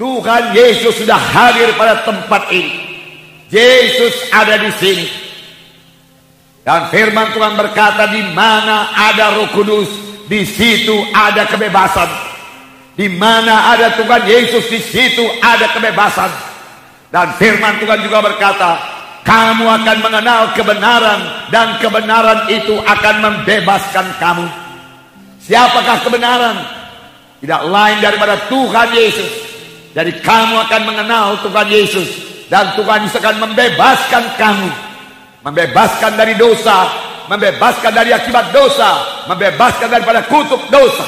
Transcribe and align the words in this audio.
Tuhan 0.00 0.56
Yesus 0.56 0.96
sudah 0.96 1.20
hadir 1.20 1.76
pada 1.76 2.00
tempat 2.08 2.48
ini. 2.48 2.72
Yesus 3.52 4.32
ada 4.32 4.56
di 4.56 4.72
sini. 4.80 5.06
Dan 6.64 6.88
firman 6.88 7.36
Tuhan 7.36 7.52
berkata 7.52 8.08
di 8.08 8.24
mana 8.32 8.88
ada 8.96 9.36
Roh 9.36 9.52
Kudus, 9.52 9.92
di 10.24 10.48
situ 10.48 11.04
ada 11.12 11.44
kebebasan. 11.44 12.08
Di 12.96 13.12
mana 13.12 13.76
ada 13.76 13.92
Tuhan 14.00 14.24
Yesus, 14.24 14.72
di 14.72 14.80
situ 14.80 15.24
ada 15.44 15.68
kebebasan. 15.68 16.32
Dan 17.12 17.36
firman 17.36 17.76
Tuhan 17.76 18.00
juga 18.00 18.24
berkata, 18.24 18.99
kamu 19.20 19.64
akan 19.68 19.98
mengenal 20.00 20.42
kebenaran 20.56 21.20
dan 21.52 21.76
kebenaran 21.76 22.48
itu 22.48 22.74
akan 22.80 23.14
membebaskan 23.20 24.06
kamu. 24.16 24.46
Siapakah 25.44 25.98
kebenaran? 26.04 26.56
Tidak 27.40 27.62
lain 27.68 27.98
daripada 28.04 28.36
Tuhan 28.48 28.88
Yesus. 28.92 29.30
Jadi 29.90 30.22
kamu 30.22 30.54
akan 30.68 30.82
mengenal 30.86 31.26
Tuhan 31.42 31.66
Yesus 31.66 32.08
dan 32.46 32.76
Tuhan 32.78 33.02
Yesus 33.04 33.18
akan 33.18 33.36
membebaskan 33.42 34.24
kamu, 34.38 34.70
membebaskan 35.42 36.14
dari 36.14 36.38
dosa, 36.38 36.86
membebaskan 37.26 37.90
dari 37.90 38.14
akibat 38.14 38.54
dosa, 38.54 39.22
membebaskan 39.26 39.88
daripada 39.90 40.22
kutub 40.30 40.62
dosa. 40.70 41.06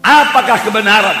Apakah 0.00 0.64
kebenaran? 0.64 1.18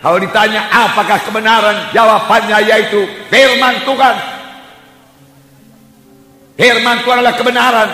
Kalau 0.00 0.20
ditanya 0.20 0.64
apakah 0.70 1.18
kebenaran, 1.24 1.92
jawabannya 1.92 2.58
yaitu 2.64 3.04
firman 3.28 3.76
Tuhan. 3.84 4.35
Firman 6.56 7.04
Tuhan 7.04 7.20
adalah 7.20 7.36
kebenaran 7.36 7.88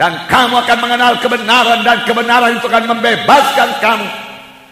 dan 0.00 0.12
kamu 0.24 0.54
akan 0.64 0.78
mengenal 0.80 1.12
kebenaran 1.20 1.80
dan 1.84 2.00
kebenaran 2.08 2.56
itu 2.56 2.64
akan 2.64 2.84
membebaskan 2.96 3.68
kamu. 3.80 4.08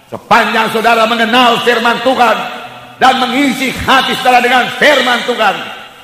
Sepanjang 0.08 0.72
saudara 0.72 1.04
mengenal 1.04 1.60
firman 1.60 2.00
Tuhan 2.00 2.36
dan 2.96 3.20
mengisi 3.20 3.68
hati 3.72 4.16
saudara 4.16 4.40
dengan 4.40 4.64
firman 4.80 5.20
Tuhan, 5.28 5.54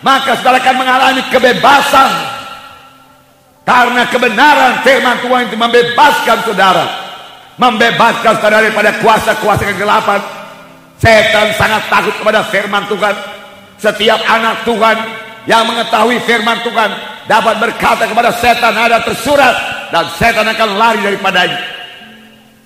maka 0.04 0.36
saudara 0.40 0.60
akan 0.60 0.76
mengalami 0.76 1.22
kebebasan. 1.32 2.10
Karena 3.64 4.02
kebenaran 4.08 4.84
firman 4.84 5.16
Tuhan 5.24 5.40
itu 5.48 5.56
membebaskan 5.56 6.38
saudara. 6.44 6.84
Membebaskan 7.60 8.40
saudara 8.40 8.64
daripada 8.64 8.98
kuasa-kuasa 9.04 9.68
kegelapan. 9.68 10.20
Setan 11.00 11.56
sangat 11.56 11.88
takut 11.88 12.12
kepada 12.20 12.44
firman 12.48 12.84
Tuhan. 12.88 13.14
Setiap 13.80 14.20
anak 14.28 14.64
Tuhan 14.68 14.96
yang 15.48 15.64
mengetahui 15.64 16.20
firman 16.28 16.60
Tuhan 16.60 16.90
dapat 17.24 17.56
berkata 17.62 18.04
kepada 18.04 18.34
setan 18.36 18.76
ada 18.76 19.00
tersurat 19.00 19.54
dan 19.88 20.04
setan 20.18 20.44
akan 20.44 20.68
lari 20.76 21.00
daripadanya. 21.00 21.60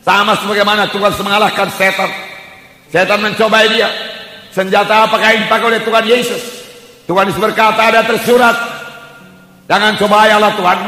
Sama 0.02 0.36
sebagaimana 0.36 0.90
Tuhan 0.90 1.12
mengalahkan 1.22 1.68
setan. 1.72 2.10
Setan 2.90 3.20
mencobai 3.22 3.70
dia. 3.72 3.88
Senjata 4.52 5.06
apakah 5.06 5.34
yang 5.34 5.48
dipakai 5.48 5.66
oleh 5.66 5.80
Tuhan 5.82 6.04
Yesus? 6.06 6.42
Tuhan 7.08 7.26
Yesus 7.26 7.40
berkata 7.40 7.90
ada 7.90 8.04
tersurat. 8.04 8.56
Jangan 9.64 9.96
coba 9.96 10.28
Allah 10.28 10.52
Tuhan. 10.54 10.78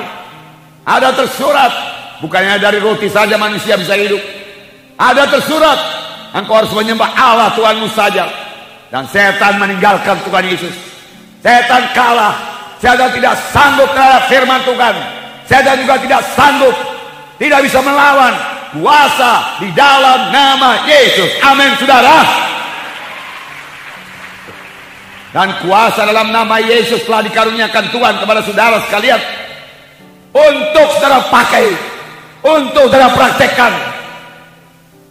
Ada 0.84 1.08
tersurat. 1.16 1.72
Bukannya 2.20 2.56
dari 2.60 2.80
roti 2.80 3.08
saja 3.08 3.36
manusia 3.36 3.76
bisa 3.76 3.96
hidup. 3.96 4.20
Ada 4.96 5.28
tersurat. 5.28 5.78
Engkau 6.36 6.60
harus 6.60 6.72
menyembah 6.76 7.10
Allah 7.16 7.52
Tuhanmu 7.56 7.88
saja. 7.92 8.28
Dan 8.92 9.08
setan 9.08 9.56
meninggalkan 9.56 10.20
Tuhan 10.24 10.44
Yesus. 10.44 10.95
Setan 11.46 11.94
kalah. 11.94 12.34
Setan 12.82 13.06
tidak 13.14 13.38
sanggup 13.54 13.86
terhadap 13.94 14.26
firman 14.26 14.58
Tuhan. 14.66 14.94
Setan 15.46 15.78
juga 15.78 15.94
tidak 16.02 16.26
sanggup. 16.34 16.74
Tidak 17.38 17.62
bisa 17.62 17.78
melawan 17.86 18.34
kuasa 18.74 19.62
di 19.62 19.70
dalam 19.70 20.34
nama 20.34 20.82
Yesus. 20.90 21.38
Amin, 21.46 21.70
saudara. 21.78 22.26
Dan 25.30 25.54
kuasa 25.62 26.02
dalam 26.02 26.34
nama 26.34 26.58
Yesus 26.58 27.06
telah 27.06 27.22
dikaruniakan 27.22 27.94
Tuhan 27.94 28.14
kepada 28.18 28.42
saudara 28.42 28.82
sekalian. 28.90 29.22
Untuk 30.34 30.98
saudara 30.98 31.30
pakai. 31.30 31.70
Untuk 32.42 32.90
saudara 32.90 33.14
praktekkan. 33.14 33.70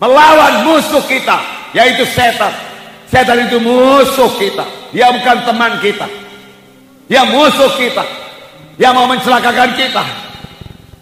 Melawan 0.03 0.67
musuh 0.67 1.05
kita. 1.07 1.39
Yaitu 1.71 2.03
setan. 2.11 2.51
Setan 3.07 3.47
itu 3.47 3.55
musuh 3.63 4.35
kita. 4.35 4.67
Dia 4.91 5.15
bukan 5.15 5.47
teman 5.47 5.79
kita. 5.79 6.24
Dia 7.05 7.23
musuh 7.29 7.71
kita. 7.77 8.03
Dia 8.75 8.91
mau 8.91 9.05
mencelakakan 9.07 9.77
kita. 9.77 10.03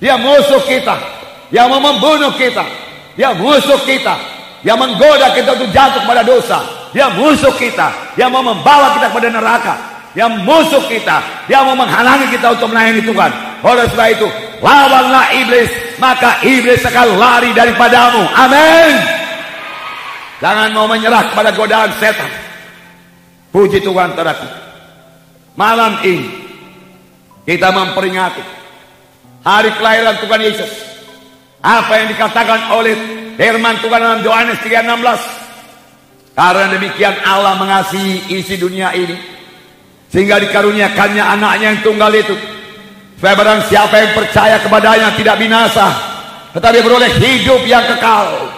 Dia 0.03 0.19
musuh 0.19 0.59
kita 0.67 1.13
yang 1.53 1.69
mau 1.69 1.77
membunuh 1.77 2.33
kita, 2.33 2.65
yang 3.13 3.37
musuh 3.37 3.77
kita, 3.85 4.17
yang 4.65 4.75
menggoda 4.81 5.29
kita 5.37 5.53
untuk 5.53 5.69
jatuh 5.69 6.01
pada 6.01 6.25
dosa, 6.25 6.89
yang 6.97 7.13
musuh 7.13 7.53
kita, 7.53 8.17
yang 8.17 8.33
mau 8.33 8.41
membawa 8.41 8.97
kita 8.97 9.13
kepada 9.13 9.29
neraka, 9.29 9.75
yang 10.17 10.33
musuh 10.41 10.81
kita, 10.89 11.45
yang 11.45 11.61
mau 11.69 11.77
menghalangi 11.77 12.33
kita 12.33 12.57
untuk 12.57 12.73
melayani 12.73 13.05
Tuhan. 13.05 13.31
Oleh 13.61 13.85
sebab 13.85 14.07
itu, 14.09 14.27
lawanlah 14.65 15.29
iblis, 15.37 15.69
maka 16.01 16.41
iblis 16.41 16.81
akan 16.81 17.21
lari 17.21 17.53
daripadamu. 17.53 18.25
Amin. 18.33 18.97
Jangan 20.41 20.73
mau 20.73 20.89
menyerah 20.89 21.31
kepada 21.31 21.53
godaan 21.53 21.93
setan. 22.01 22.27
Puji 23.53 23.79
Tuhan 23.85 24.17
saudaraku. 24.17 24.72
Malam 25.53 26.01
ini 26.01 26.29
kita 27.45 27.69
memperingati 27.69 28.41
hari 29.45 29.69
kelahiran 29.77 30.17
Tuhan 30.17 30.41
Yesus 30.41 30.71
apa 31.61 31.93
yang 32.01 32.07
dikatakan 32.09 32.73
oleh 32.73 32.95
firman 33.37 33.77
Tuhan 33.77 34.01
dalam 34.01 34.21
Yohanes 34.25 34.57
3:16. 34.65 35.21
Karena 36.33 36.65
demikian 36.73 37.13
Allah 37.21 37.53
mengasihi 37.61 38.33
isi 38.33 38.57
dunia 38.57 38.89
ini 38.97 39.13
sehingga 40.09 40.41
dikaruniakannya 40.41 41.21
anaknya 41.21 41.77
yang 41.77 41.81
tunggal 41.85 42.09
itu 42.09 42.33
supaya 43.21 43.37
barang 43.37 43.61
siapa 43.69 43.95
yang 44.01 44.11
percaya 44.17 44.57
kepadanya 44.57 45.13
tidak 45.13 45.37
binasa 45.37 45.93
tetapi 46.57 46.81
beroleh 46.81 47.13
hidup 47.21 47.61
yang 47.69 47.85
kekal. 47.85 48.49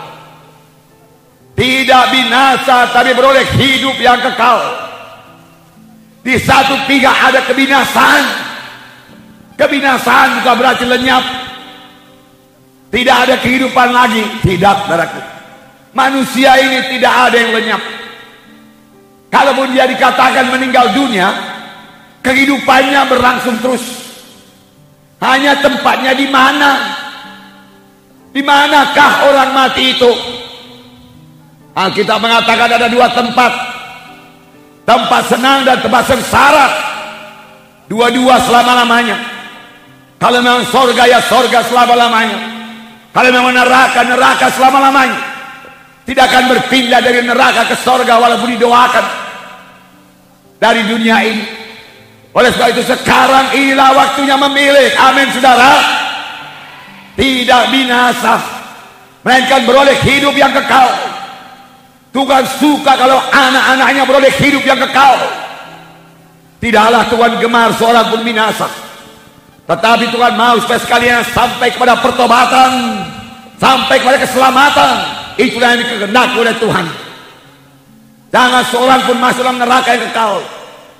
Tidak 1.55 2.03
binasa 2.11 2.91
tapi 2.95 3.11
beroleh 3.11 3.43
hidup 3.59 3.99
yang 3.99 4.19
kekal. 4.23 4.85
Di 6.25 6.41
satu 6.41 6.73
pihak 6.89 7.17
ada 7.29 7.45
kebinasaan. 7.45 8.23
Kebinasaan 9.55 10.41
juga 10.41 10.51
berarti 10.57 10.83
lenyap 10.89 11.45
tidak 12.95 13.27
ada 13.27 13.35
kehidupan 13.43 13.91
lagi. 13.91 14.23
Tidak, 14.39 14.75
saudaraku. 14.87 15.19
Manusia 15.91 16.55
ini 16.63 16.79
tidak 16.95 17.13
ada 17.27 17.35
yang 17.35 17.51
lenyap. 17.51 17.81
Kalaupun 19.27 19.75
dia 19.75 19.83
dikatakan 19.83 20.47
meninggal 20.47 20.95
dunia, 20.95 21.27
kehidupannya 22.23 23.01
berlangsung 23.11 23.59
terus. 23.59 23.83
Hanya 25.19 25.59
tempatnya 25.59 26.15
di 26.15 26.23
mana? 26.31 26.71
Di 28.31 28.39
manakah 28.39 29.27
orang 29.27 29.51
mati 29.51 29.91
itu? 29.91 30.11
Alkitab 31.75 32.23
mengatakan 32.23 32.79
ada 32.79 32.87
dua 32.87 33.11
tempat. 33.11 33.74
Tempat 34.85 35.23
senang 35.33 35.65
dan 35.65 35.81
tempat 35.81 36.05
sengsara. 36.05 36.67
Dua-dua 37.89 38.37
selama-lamanya. 38.45 39.17
Kalau 40.21 40.39
memang 40.41 40.65
sorga 40.69 41.09
ya 41.09 41.19
sorga 41.25 41.65
selama-lamanya. 41.65 42.37
Kalau 43.09 43.29
memang 43.33 43.53
neraka, 43.53 44.05
neraka 44.05 44.47
selama-lamanya. 44.53 45.19
Tidak 46.05 46.21
akan 46.21 46.43
berpindah 46.53 47.01
dari 47.01 47.25
neraka 47.25 47.65
ke 47.65 47.75
sorga 47.81 48.21
walaupun 48.21 48.53
didoakan. 48.53 49.05
Dari 50.61 50.81
dunia 50.85 51.17
ini. 51.25 51.43
Oleh 52.35 52.51
sebab 52.53 52.77
itu 52.77 52.83
sekarang 52.85 53.57
inilah 53.57 53.89
waktunya 53.95 54.37
memilih. 54.37 54.91
Amin 55.01 55.31
saudara. 55.33 55.81
Tidak 57.17 57.63
binasa. 57.73 58.37
Melainkan 59.25 59.65
beroleh 59.65 59.97
hidup 60.05 60.35
yang 60.37 60.53
kekal. 60.53 61.14
Tuhan 62.15 62.43
suka 62.47 62.95
kalau 62.95 63.19
anak-anaknya 63.19 64.07
beroleh 64.07 64.31
hidup 64.39 64.63
yang 64.63 64.79
kekal. 64.79 65.19
Tidaklah 66.63 67.03
Tuhan 67.11 67.31
gemar 67.43 67.75
seorang 67.75 68.07
pun 68.07 68.23
binasa. 68.23 68.71
Tetapi 69.67 70.07
Tuhan 70.15 70.39
mau 70.39 70.55
supaya 70.63 70.79
sekalian 70.79 71.27
sampai 71.35 71.75
kepada 71.75 71.99
pertobatan, 71.99 73.03
sampai 73.59 73.99
kepada 73.99 74.17
keselamatan. 74.23 74.95
Itulah 75.35 75.75
yang 75.75 75.79
dikehendaki 75.83 76.35
oleh 76.39 76.55
Tuhan. 76.55 76.85
Jangan 78.31 78.63
seorang 78.71 79.01
pun 79.03 79.17
masuk 79.19 79.43
dalam 79.43 79.59
neraka 79.59 79.89
yang 79.95 80.03
kekal, 80.11 80.39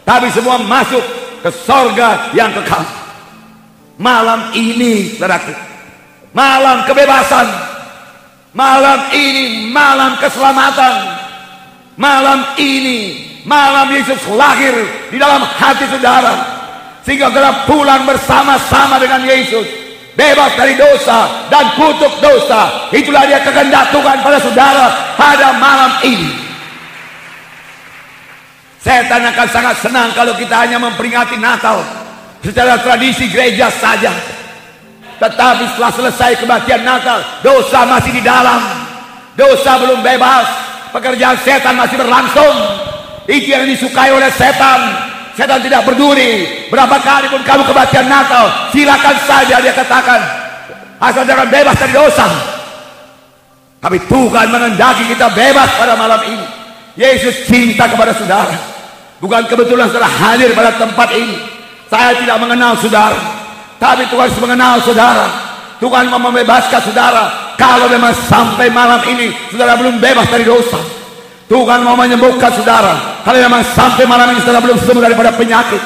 tapi 0.03 0.27
semua 0.35 0.59
masuk 0.59 1.03
ke 1.39 1.49
sorga 1.63 2.31
yang 2.35 2.51
kekal. 2.51 2.83
Malam 3.95 4.51
ini, 4.51 5.15
saudaraku, 5.15 5.55
malam 6.35 6.83
kebebasan, 6.83 7.47
malam 8.55 9.11
ini 9.11 9.69
malam 9.69 10.15
keselamatan, 10.17 10.95
malam 11.99 12.41
ini 12.55 13.27
malam 13.45 13.91
Yesus 13.93 14.17
lahir 14.33 14.73
di 15.13 15.21
dalam 15.21 15.45
hati 15.45 15.85
saudara 15.85 16.33
Sehingga 17.05 17.29
saudara 17.29 17.69
pulang 17.69 18.01
bersama-sama 18.09 18.97
dengan 18.97 19.21
Yesus. 19.21 19.85
Bebas 20.17 20.57
dari 20.57 20.73
dosa 20.73 21.45
dan 21.53 21.75
kutuk 21.77 22.17
dosa. 22.17 22.89
Itulah 22.89 23.29
dia 23.29 23.43
kehendak 23.45 23.93
Tuhan 23.93 24.25
pada 24.25 24.41
saudara 24.41 24.85
pada 25.13 25.53
malam 25.61 25.91
ini. 26.01 26.33
Setan 28.81 29.21
akan 29.21 29.47
sangat 29.53 29.75
senang 29.85 30.09
kalau 30.17 30.33
kita 30.33 30.65
hanya 30.65 30.81
memperingati 30.81 31.37
Natal 31.37 31.85
secara 32.41 32.81
tradisi 32.81 33.29
gereja 33.29 33.69
saja. 33.69 34.13
Tetapi 35.15 35.63
setelah 35.73 35.91
selesai 35.95 36.31
kematian 36.43 36.83
Natal, 36.83 37.23
dosa 37.39 37.87
masih 37.87 38.11
di 38.11 38.23
dalam. 38.23 38.59
Dosa 39.35 39.79
belum 39.79 40.03
bebas. 40.03 40.47
Pekerjaan 40.91 41.35
setan 41.43 41.75
masih 41.75 41.99
berlangsung. 41.99 42.55
Itu 43.27 43.51
yang 43.51 43.67
disukai 43.67 44.11
oleh 44.11 44.31
setan. 44.31 44.79
Setan 45.35 45.59
tidak 45.59 45.83
peduli 45.83 46.63
berapa 46.71 46.95
kali 47.03 47.27
pun 47.27 47.43
kamu 47.43 47.67
kebaktian 47.67 48.07
Natal, 48.07 48.71
silakan 48.71 49.15
saja 49.27 49.59
dia 49.59 49.75
katakan. 49.75 50.19
Asal 50.95 51.27
jangan 51.27 51.51
bebas 51.51 51.75
dari 51.75 51.91
dosa. 51.91 52.23
Tapi 53.83 53.99
Tuhan 54.07 54.47
mengendaki 54.47 55.11
kita 55.11 55.27
bebas 55.35 55.69
pada 55.75 55.99
malam 55.99 56.23
ini. 56.23 56.45
Yesus 56.95 57.43
cinta 57.45 57.91
kepada 57.91 58.15
saudara. 58.15 58.55
Bukan 59.19 59.43
kebetulan 59.51 59.91
saudara 59.91 60.07
hadir 60.07 60.55
pada 60.55 60.71
tempat 60.79 61.11
ini. 61.11 61.35
Saya 61.91 62.15
tidak 62.15 62.39
mengenal 62.39 62.79
saudara. 62.79 63.44
Tapi 63.85 64.09
Tuhan 64.09 64.27
sudah 64.33 64.43
mengenal 64.49 64.81
saudara. 64.81 65.29
Tuhan 65.77 66.09
mau 66.09 66.17
membebaskan 66.17 66.81
saudara. 66.89 67.53
Kalau 67.53 67.85
memang 67.85 68.17
sampai 68.25 68.65
malam 68.73 68.97
ini 69.05 69.29
saudara 69.53 69.77
belum 69.77 70.01
bebas 70.01 70.25
dari 70.33 70.41
dosa. 70.41 70.81
Tuhan 71.45 71.85
mau 71.85 71.93
menyembuhkan 71.93 72.49
saudara. 72.49 73.21
Kalau 73.21 73.37
memang 73.37 73.61
sampai 73.77 74.09
malam 74.09 74.33
ini 74.33 74.41
saudara 74.41 74.65
belum 74.65 74.81
sembuh 74.81 75.03
daripada 75.05 75.29
penyakit. 75.37 75.77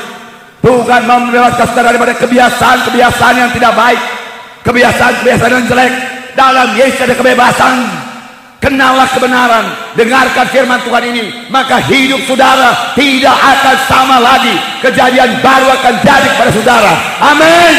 Tuhan 0.63 1.01
mau 1.03 1.19
membebaskan 1.19 1.65
saudara 1.75 1.91
daripada 1.91 2.15
kebiasaan-kebiasaan 2.23 3.35
yang 3.35 3.51
tidak 3.51 3.75
baik. 3.75 3.99
Kebiasaan-kebiasaan 4.63 5.51
yang 5.59 5.65
jelek. 5.67 5.93
Dalam 6.39 6.67
Yesus 6.79 7.03
ada 7.03 7.15
kebebasan. 7.19 7.75
Kenallah 8.89 9.13
kebenaran. 9.13 9.65
Dengarkan 9.93 10.49
firman 10.49 10.81
Tuhan 10.81 11.13
ini. 11.13 11.29
Maka 11.53 11.77
hidup 11.77 12.25
saudara 12.25 12.97
tidak 12.97 13.37
akan 13.37 13.77
sama 13.85 14.17
lagi. 14.17 14.57
Kejadian 14.81 15.45
baru 15.45 15.69
akan 15.77 15.93
jadi 16.01 16.27
kepada 16.33 16.49
saudara. 16.49 16.93
Amin. 17.21 17.75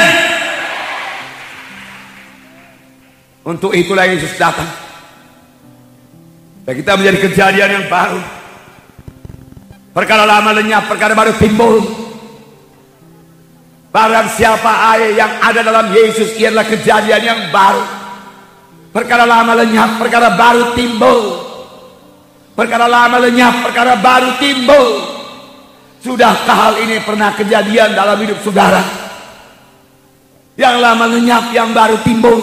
Untuk 3.43 3.75
itulah 3.75 4.07
Yesus 4.07 4.39
datang. 4.39 4.71
Dan 6.63 6.79
kita 6.79 6.95
menjadi 6.95 7.19
kejadian 7.27 7.71
yang 7.83 7.87
baru. 7.91 8.23
Perkara 9.91 10.23
lama 10.23 10.63
lenyap, 10.63 10.87
perkara 10.87 11.19
baru 11.19 11.35
timbul. 11.43 11.91
Barang 13.91 14.31
siapa 14.31 14.95
air 14.95 15.19
yang 15.19 15.43
ada 15.43 15.67
dalam 15.67 15.91
Yesus 15.91 16.39
ialah 16.39 16.63
kejadian 16.71 17.23
yang 17.27 17.41
baru. 17.51 18.00
Perkara 18.91 19.23
lama 19.23 19.55
lenyap, 19.55 20.03
perkara 20.03 20.35
baru 20.35 20.75
timbul. 20.75 21.21
Perkara 22.59 22.91
lama 22.91 23.23
lenyap, 23.23 23.63
perkara 23.63 23.95
baru 24.03 24.35
timbul. 24.43 24.89
Sudahkah 26.03 26.57
hal 26.57 26.75
ini 26.83 26.99
pernah 27.07 27.31
kejadian 27.39 27.95
dalam 27.95 28.19
hidup 28.19 28.43
saudara? 28.43 28.83
Yang 30.59 30.77
lama 30.83 31.07
lenyap, 31.07 31.55
yang 31.55 31.71
baru 31.71 32.03
timbul. 32.03 32.39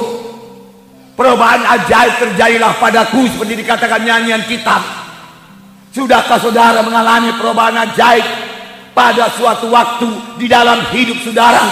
Perubahan 1.20 1.66
ajaib 1.66 2.14
terjadilah 2.22 2.78
padaku 2.80 3.28
seperti 3.28 3.66
dikatakan 3.66 4.06
nyanyian 4.08 4.46
kitab. 4.48 4.80
Sudahkah 5.92 6.38
saudara 6.40 6.80
mengalami 6.86 7.34
perubahan 7.36 7.92
ajaib 7.92 8.24
pada 8.94 9.28
suatu 9.36 9.68
waktu 9.68 10.08
di 10.40 10.48
dalam 10.48 10.80
hidup 10.94 11.18
saudara? 11.26 11.66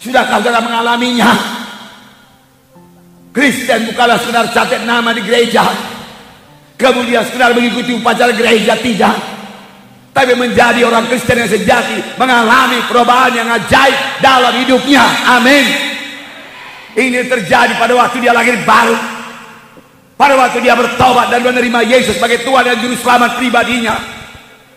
Sudahkah 0.00 0.40
saudara 0.40 0.64
mengalaminya? 0.64 1.62
Kristen 3.34 3.90
bukanlah 3.90 4.22
sekedar 4.22 4.46
catat 4.54 4.86
nama 4.86 5.10
di 5.10 5.26
gereja. 5.26 5.66
Kemudian 6.78 7.26
sekedar 7.26 7.50
mengikuti 7.50 7.90
upacara 7.90 8.30
gereja 8.30 8.78
tidak. 8.78 9.18
Tapi 10.14 10.38
menjadi 10.38 10.86
orang 10.86 11.10
Kristen 11.10 11.42
yang 11.42 11.50
sejati 11.50 12.14
mengalami 12.14 12.78
perubahan 12.86 13.34
yang 13.34 13.50
ajaib 13.50 14.22
dalam 14.22 14.54
hidupnya. 14.62 15.02
Amin. 15.34 15.66
Ini 16.94 17.26
terjadi 17.26 17.74
pada 17.74 17.98
waktu 17.98 18.22
dia 18.22 18.30
lahir 18.30 18.54
baru. 18.62 18.94
Pada 20.14 20.38
waktu 20.38 20.62
dia 20.62 20.78
bertobat 20.78 21.34
dan 21.34 21.42
menerima 21.42 21.82
Yesus 21.90 22.14
sebagai 22.14 22.46
Tuhan 22.46 22.62
dan 22.62 22.78
Juru 22.78 22.94
Selamat 22.94 23.34
pribadinya. 23.34 23.98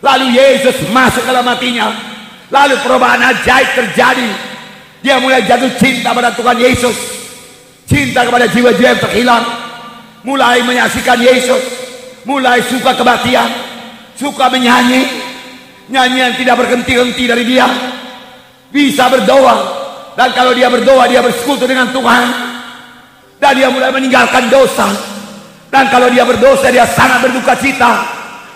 Lalu 0.02 0.34
Yesus 0.34 0.82
masuk 0.90 1.22
dalam 1.22 1.46
hatinya. 1.46 1.94
Lalu 2.50 2.74
perubahan 2.82 3.22
ajaib 3.22 3.70
terjadi. 3.78 4.26
Dia 4.98 5.22
mulai 5.22 5.46
jatuh 5.46 5.70
cinta 5.78 6.10
pada 6.10 6.34
Tuhan 6.34 6.58
Yesus. 6.58 7.17
Cinta 7.88 8.28
kepada 8.28 8.44
jiwa-jiwa 8.44 8.92
yang 8.92 9.00
terhilang. 9.00 9.44
Mulai 10.22 10.60
menyaksikan 10.60 11.16
Yesus. 11.16 11.62
Mulai 12.28 12.60
suka 12.68 12.92
kebaktian. 12.92 13.48
Suka 14.20 14.52
menyanyi. 14.52 15.08
Nyanyian 15.88 16.36
tidak 16.36 16.60
berhenti-henti 16.60 17.24
dari 17.24 17.48
dia. 17.48 17.64
Bisa 18.68 19.08
berdoa 19.08 19.78
dan 20.18 20.34
kalau 20.34 20.50
dia 20.50 20.66
berdoa, 20.66 21.06
dia 21.06 21.22
bersekutu 21.22 21.62
dengan 21.62 21.94
Tuhan. 21.94 22.26
Dan 23.38 23.54
dia 23.54 23.70
mulai 23.70 23.94
meninggalkan 23.94 24.50
dosa. 24.50 24.90
Dan 25.70 25.86
kalau 25.94 26.10
dia 26.10 26.26
berdosa, 26.26 26.74
dia 26.74 26.82
sangat 26.90 27.22
berduka 27.22 27.54
cita. 27.54 28.02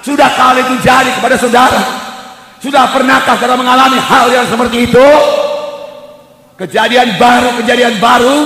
Sudah 0.02 0.26
kali 0.34 0.58
itu 0.66 0.74
jadi 0.82 1.14
kepada 1.14 1.38
saudara. 1.38 1.78
Sudah 2.58 2.90
pernahkah 2.90 3.38
saudara 3.38 3.54
mengalami 3.54 3.94
hal 3.94 4.26
yang 4.34 4.42
seperti 4.50 4.90
itu? 4.90 5.08
Kejadian 6.58 7.14
baru, 7.14 7.62
kejadian 7.62 8.02
baru. 8.02 8.38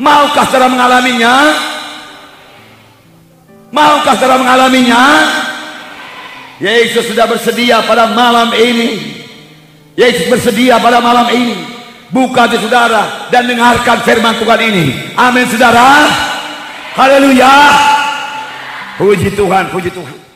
Maukah 0.00 0.48
saudara 0.48 0.72
mengalaminya? 0.72 1.34
Maukah 3.68 4.16
saudara 4.16 4.40
mengalaminya? 4.40 5.04
Yesus 6.56 7.12
sudah 7.12 7.28
bersedia 7.28 7.84
pada 7.84 8.08
malam 8.16 8.48
ini. 8.56 9.20
Yesus 10.00 10.32
bersedia 10.32 10.80
pada 10.80 11.04
malam 11.04 11.28
ini 11.28 11.80
Buka 12.10 12.50
hati 12.50 12.58
saudara 12.58 13.30
dan 13.30 13.46
dengarkan 13.46 14.02
firman 14.02 14.34
Tuhan 14.42 14.60
ini. 14.66 15.14
Amin 15.14 15.46
saudara. 15.46 16.10
Haleluya. 16.98 17.54
Puji 18.98 19.30
Tuhan, 19.38 19.70
puji 19.70 19.94
Tuhan. 19.94 20.29